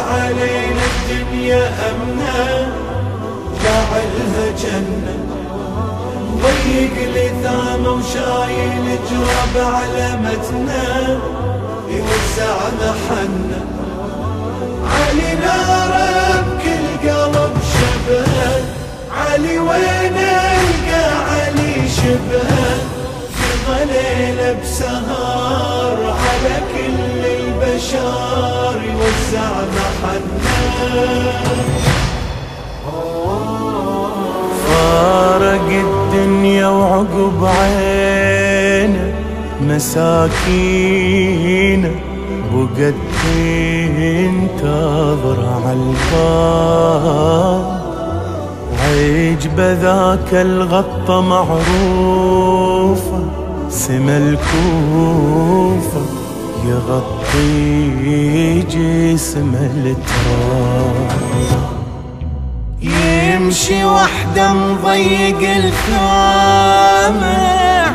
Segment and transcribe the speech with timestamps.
[0.00, 2.72] علينا الدنيا أمنا
[3.64, 5.16] جعلها جنة.
[6.42, 10.86] ضيق لثامة وشايل جراب على متنا
[11.88, 13.60] يوزع محنة
[14.94, 15.92] علي نار
[16.44, 18.28] بكل قلب شبه
[19.18, 22.48] علي وين القى علي شبه.
[23.36, 26.97] في ظليل بسهر على كل
[27.78, 30.50] البشر يوزع محنة
[34.66, 39.14] فارق الدنيا وعقب عينه
[39.60, 40.70] مساكينه
[42.54, 42.94] بقت
[43.96, 46.98] تنتظر عالباب
[48.78, 52.40] عجبه ذاك الغطة معروفة
[53.70, 56.02] سما الكوفة.
[56.64, 61.08] يغطي جسم التراب.
[62.82, 67.38] يمشي وحده مضيق الخامة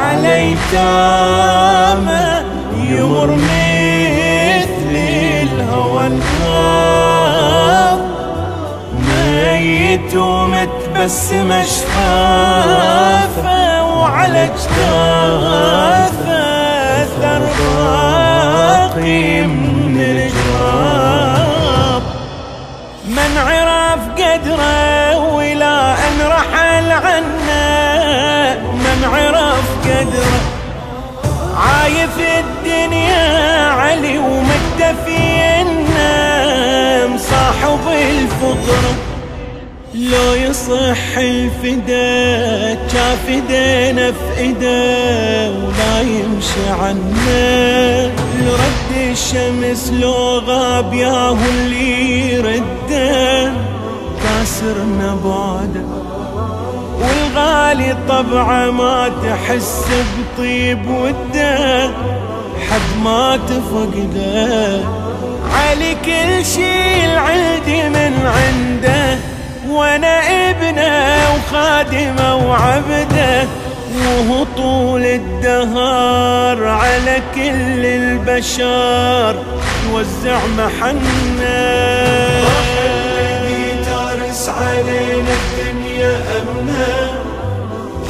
[0.00, 2.44] على يتامة
[2.76, 4.94] يمر مثل
[5.42, 8.00] الهوى الخاف
[9.08, 12.90] ميت ومتبسم أشفافه
[13.98, 16.00] وعلى اجتافه
[17.02, 17.42] اثر
[18.94, 22.02] باقي من الجراب.
[23.08, 30.40] من عرف قدره ولا ان رحل عنه من عرف قدره
[31.56, 37.18] عايف الدنيا علي ومكتفي النام.
[37.18, 38.94] صاحب الفقره
[39.94, 48.10] لو يصح الفدا شاف ايدينا في إيده ولا يمشي عنا
[48.90, 53.52] لرد الشمس لو غاب ياهو اللي يرده.
[54.22, 55.84] كاسرنا بعده.
[57.00, 59.84] والغالي طبعه ما تحس
[60.18, 61.90] بطيب وده.
[62.70, 64.80] حد ما تفقده.
[65.54, 69.18] علي كل شي العندي من عنده.
[69.68, 70.20] وأنا
[70.50, 73.48] ابنه وخادمه وعبده.
[73.96, 79.34] وهو طول الدهر على كل البشر.
[79.90, 81.60] يوزع محنة.
[83.20, 86.94] الذي تارس علينا الدنيا أمنا.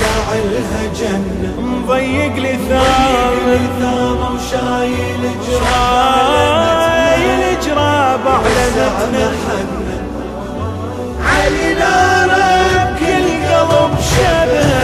[0.00, 1.52] جعلها جنة.
[1.60, 3.80] مضيق لثامة
[4.12, 9.98] وشايل شايل جراب على ذاتنا محنة
[11.24, 12.30] علي نار
[12.94, 14.77] بكل قلب شبه.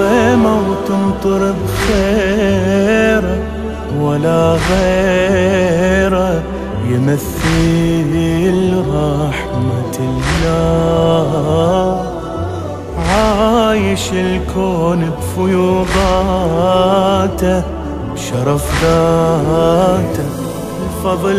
[0.00, 3.38] غيمة وتمطر بخيره
[4.00, 6.42] ولا غيره
[6.88, 8.12] يمثل
[8.94, 11.92] رحمة الله.
[12.98, 15.00] عايش الكون
[15.36, 16.38] بفيوضاته
[18.14, 20.28] بشرف ذاته
[20.86, 21.38] الفضل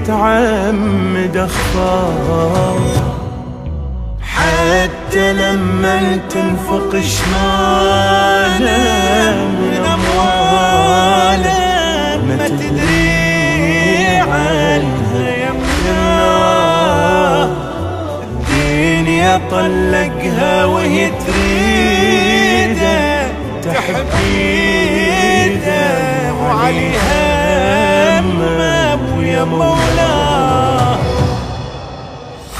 [0.00, 2.76] متعمد اخفاه
[4.66, 8.66] حتى لما تنفق شماله
[9.46, 11.56] من امواله
[12.28, 17.48] ما تدري عنها يمناه
[18.22, 23.26] الدنيا طلقها وهي تريده
[23.64, 24.74] تحبيده
[26.34, 30.96] وعليها همه ويا مولاه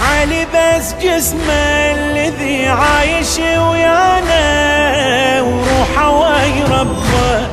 [0.03, 1.96] علي بس جسمه
[2.27, 4.43] الذي عايش ويانا
[5.43, 7.47] وروحه ويا ربه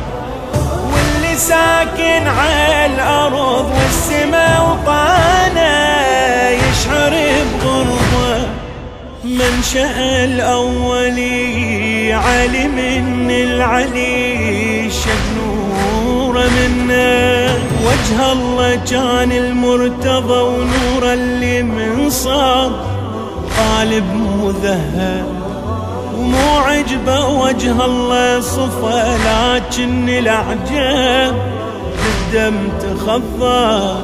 [0.94, 5.74] واللي ساكن على الأرض والسما وطانا
[6.52, 7.14] يشعر
[7.62, 8.48] بغربه.
[9.24, 17.60] منشأ الأولي علي من العلي شق نوره منه.
[17.86, 22.72] وجه الله كان المرتضى ونور اللي من صاب
[23.58, 24.04] قالب
[24.44, 25.26] مذهب
[26.18, 31.36] ومو عجبه وجه الله صفى لكن الأعجاب
[32.04, 33.96] بالدم تخضى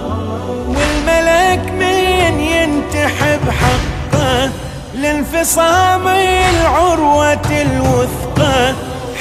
[0.67, 4.49] والملك من ينتحب حقه
[4.95, 8.73] لانفصام العروة الوثقى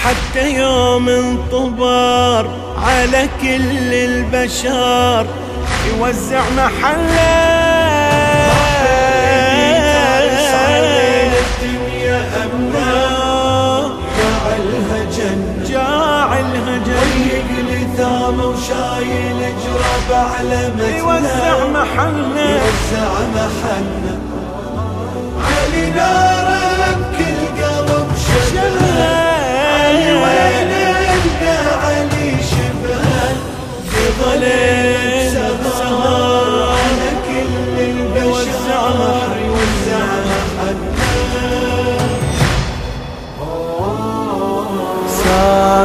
[0.05, 2.47] حتى يوم انطبار
[2.87, 5.27] على كل البشر
[5.89, 8.38] يوزع محله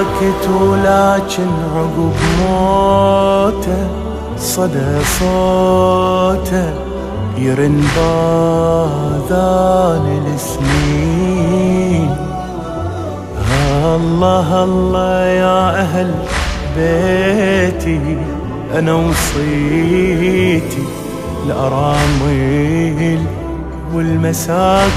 [0.04, 3.88] ساكت ولكن عقب موته
[4.38, 6.74] صدى صوته
[7.38, 10.06] يرن باذان
[10.36, 12.10] السنين
[13.96, 16.12] الله الله يا أهل
[16.78, 18.18] بيتي
[18.76, 20.84] أنا وصيتي
[21.46, 23.20] الأرامل
[23.94, 24.94] والمساكين.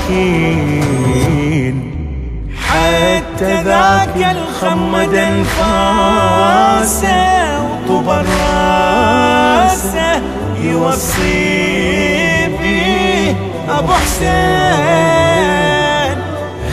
[2.76, 7.16] حتى ذاك الخمد انفاسه
[7.62, 10.20] وطب راسه
[10.62, 13.34] يوصي بيه
[13.78, 14.26] أبو حسين.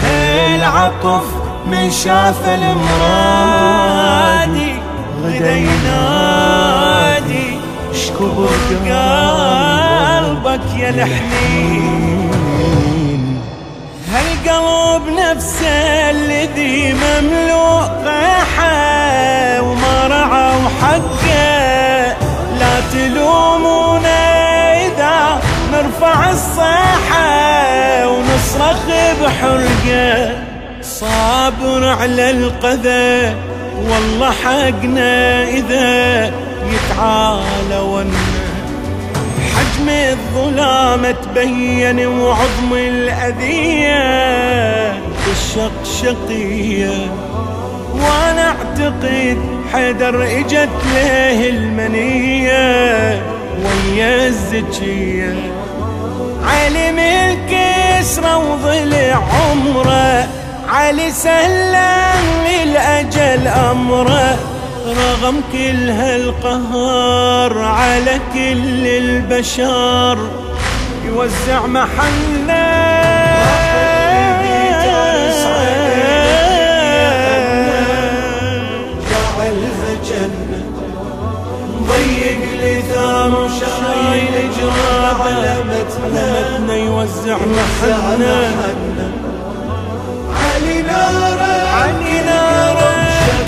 [0.04, 1.26] هالعطف
[1.72, 3.94] من شاف المرادي
[5.24, 7.48] غدا ينادي
[7.92, 8.50] اشكبر
[8.86, 12.32] قلبك يا الحنين
[14.54, 22.16] هالقلب نفسه الذي مملوء قيحة وما رعى حقه
[22.60, 24.24] لا تلومونا
[24.86, 25.42] إذا
[25.74, 28.86] نرفع الصيحة ونصرخ
[29.24, 30.36] بحرقة.
[30.82, 33.36] صابر على القذى
[33.90, 36.26] والله حقنا إذا
[36.74, 38.43] يتعالى ونه
[39.74, 44.04] حجم الظلام تبين وعظم الأذية
[45.32, 47.12] الشقشقية.
[47.94, 49.38] وأنا أعتقد
[49.74, 53.22] حيدر إجت له المنية
[53.64, 55.36] ويا الزكية.
[56.44, 60.28] علم الكسرة وضلع عمره
[60.70, 64.38] علي سلم للأجل أمره
[64.88, 67.63] رغم كل هالقهر
[67.94, 70.18] على كل البشر
[71.06, 72.94] يوزع محله
[81.88, 88.52] ضيق لثام وشايل جراب على متنا متنا يوزع محنة
[90.44, 92.94] علي ناره علي ناره.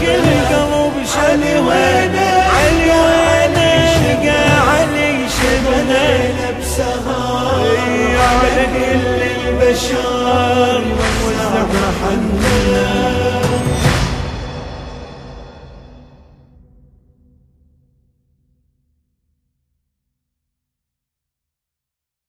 [0.01, 2.44] كل قلب شلي وينه.
[4.15, 6.07] لقى علي شبنا
[6.59, 7.77] بسهار
[8.19, 10.81] على كل البشر
[11.25, 13.14] وزحنا